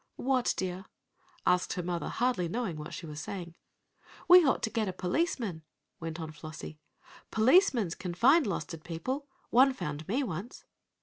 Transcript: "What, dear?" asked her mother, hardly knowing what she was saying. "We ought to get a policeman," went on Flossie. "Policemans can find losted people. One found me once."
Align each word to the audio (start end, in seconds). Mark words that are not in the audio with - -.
"What, 0.15 0.55
dear?" 0.57 0.85
asked 1.45 1.73
her 1.73 1.83
mother, 1.83 2.09
hardly 2.09 2.47
knowing 2.47 2.77
what 2.77 2.91
she 2.91 3.05
was 3.05 3.19
saying. 3.19 3.53
"We 4.27 4.43
ought 4.43 4.63
to 4.63 4.71
get 4.71 4.87
a 4.87 4.93
policeman," 4.93 5.61
went 5.99 6.19
on 6.19 6.31
Flossie. 6.31 6.79
"Policemans 7.29 7.93
can 7.93 8.15
find 8.15 8.47
losted 8.47 8.83
people. 8.83 9.27
One 9.51 9.73
found 9.75 10.07
me 10.07 10.23
once." 10.23 10.65